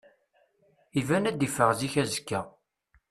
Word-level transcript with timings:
Iban 1.01 1.29
ad 1.29 1.39
iffeɣ 1.47 1.69
zik 1.79 1.93
azekka. 2.03 2.41